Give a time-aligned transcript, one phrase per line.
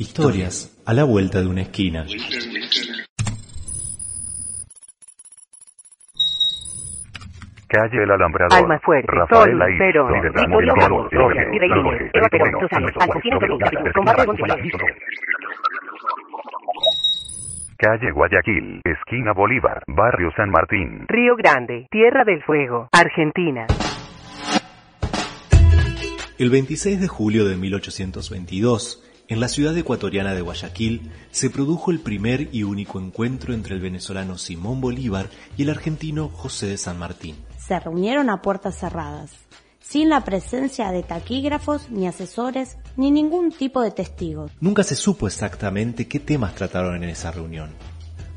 [0.00, 2.06] Historias a la vuelta de una esquina.
[7.66, 8.58] Calle El Alambrador.
[8.58, 9.58] Alma Fuerte, Rafael Sol,
[14.24, 14.72] González.
[17.76, 21.06] Calle Guayaquil, esquina Bolívar, barrio San Martín.
[21.08, 23.66] Río Grande, Tierra del Fuego, Argentina.
[26.38, 32.00] El 26 de julio de 1822, en la ciudad ecuatoriana de Guayaquil, se produjo el
[32.00, 36.98] primer y único encuentro entre el venezolano Simón Bolívar y el argentino José de San
[36.98, 37.36] Martín.
[37.58, 39.32] se reunieron a puertas cerradas,
[39.80, 44.50] sin la presencia de taquígrafos, ni asesores, ni ningún tipo de testigos.
[44.60, 47.70] Nunca se supo exactamente qué temas trataron en esa reunión,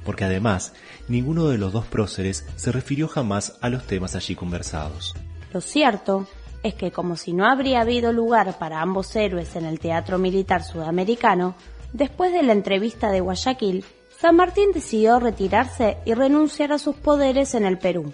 [0.04, 0.74] porque además
[1.08, 5.16] ninguno de los dos próceres se refirió jamás a los temas allí conversados.
[5.54, 6.28] Lo cierto
[6.64, 10.64] es que como si no habría habido lugar para ambos héroes en el teatro militar
[10.64, 11.56] sudamericano,
[11.94, 13.84] después de la entrevista de Guayaquil,
[14.20, 18.14] San Martín decidió retirarse y renunciar a sus poderes en el Perú.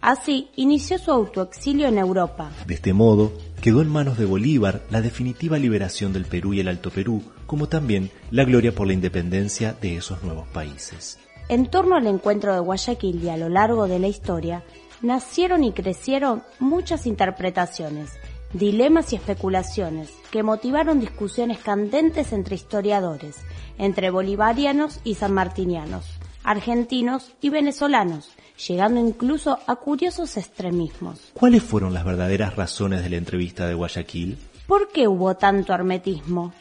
[0.00, 2.50] Así inició su autoexilio en Europa.
[2.66, 6.68] De este modo, quedó en manos de Bolívar la definitiva liberación del Perú y el
[6.68, 11.18] Alto Perú, como también la gloria por la independencia de esos nuevos países.
[11.48, 14.64] En torno al encuentro de Guayaquil y a lo largo de la historia,
[15.02, 18.12] nacieron y crecieron muchas interpretaciones,
[18.52, 23.36] dilemas y especulaciones que motivaron discusiones candentes entre historiadores,
[23.78, 26.06] entre bolivarianos y sanmartinianos,
[26.42, 28.30] argentinos y venezolanos,
[28.66, 31.20] llegando incluso a curiosos extremismos.
[31.32, 34.38] ¿Cuáles fueron las verdaderas razones de la entrevista de Guayaquil?
[34.66, 36.52] ¿Por qué hubo tanto hermetismo?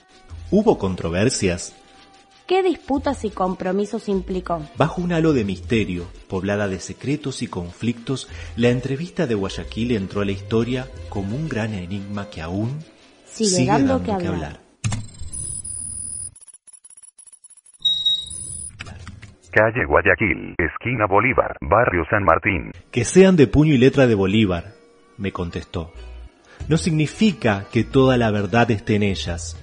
[0.51, 1.73] ¿Hubo controversias?
[2.49, 4.67] ¿Qué disputas y compromisos implicó?
[4.75, 10.21] Bajo un halo de misterio, poblada de secretos y conflictos, la entrevista de Guayaquil entró
[10.21, 12.79] a la historia como un gran enigma que aún
[13.25, 14.61] Sigue, dando, que hablar.
[19.51, 22.71] Calle Guayaquil, esquina Bolívar, barrio San Martín.
[22.89, 24.73] Que sean de puño y letra de Bolívar,
[25.19, 25.93] me contestó.
[26.67, 29.55] No significa que toda la verdad esté en ellas.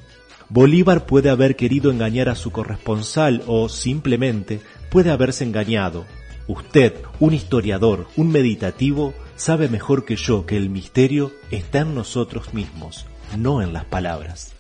[0.49, 6.05] Bolívar puede haber querido engañar a su corresponsal o simplemente puede haberse engañado.
[6.47, 12.55] Usted, un historiador, un meditativo, sabe mejor que yo que el misterio está en nosotros
[12.55, 13.07] mismos,
[13.37, 14.53] no en las palabras.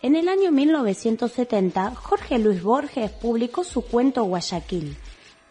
[0.00, 4.96] En el año 1970, Jorge Luis Borges publicó su cuento Guayaquil,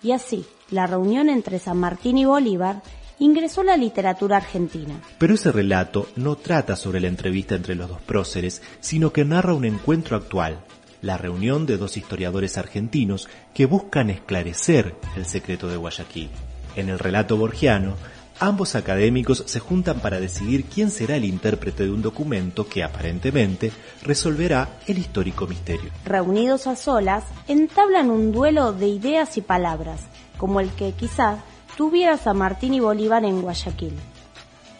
[0.01, 2.81] y así, la reunión entre San Martín y Bolívar
[3.19, 4.99] ingresó a la literatura argentina.
[5.17, 9.53] Pero ese relato no trata sobre la entrevista entre los dos próceres, sino que narra
[9.53, 10.59] un encuentro actual,
[11.01, 16.29] la reunión de dos historiadores argentinos que buscan esclarecer el secreto de Guayaquil.
[16.75, 17.95] En el relato borgiano,
[18.39, 23.71] ambos académicos se juntan para decidir quién será el intérprete de un documento que aparentemente
[24.03, 25.91] resolverá el histórico misterio.
[26.03, 30.01] Reunidos a solas, entablan un duelo de ideas y palabras,
[30.37, 31.39] como el que quizás
[31.75, 33.93] tuviera San Martín y Bolívar en Guayaquil,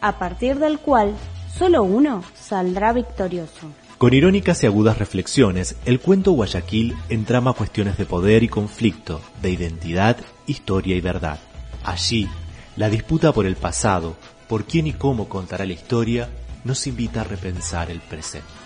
[0.01, 1.13] a partir del cual
[1.57, 3.67] solo uno saldrá victorioso.
[3.97, 9.51] Con irónicas y agudas reflexiones, el cuento Guayaquil entrama cuestiones de poder y conflicto, de
[9.51, 10.17] identidad,
[10.47, 11.39] historia y verdad.
[11.83, 12.27] Allí,
[12.75, 14.15] la disputa por el pasado,
[14.49, 16.29] por quién y cómo contará la historia,
[16.65, 18.64] nos invita a repensar el presente.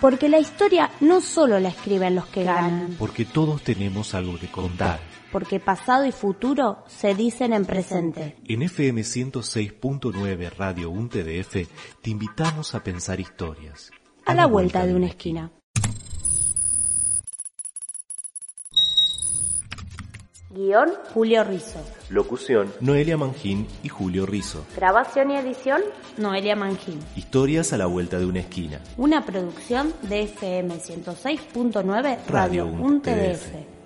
[0.00, 4.48] Porque la historia no solo la escriben los que ganan, Porque todos tenemos algo que
[4.50, 4.98] contar.
[5.32, 8.36] porque pasado y futuro se dicen en presente.
[8.48, 11.68] En FM 106.9 Radio 1 TDF
[12.02, 13.90] te invitamos a pensar historias.
[14.26, 15.52] A la vuelta de una esquina.
[20.52, 21.78] Guión Julio Rizo.
[22.08, 24.66] Locución Noelia Mangín y Julio Rizo.
[24.74, 25.80] Grabación y edición
[26.16, 26.98] Noelia Mangín.
[27.14, 28.80] Historias a la vuelta de una esquina.
[28.96, 33.42] Una producción de FM 106.9 Radio Radio 1 TDF.
[33.44, 33.79] TDF.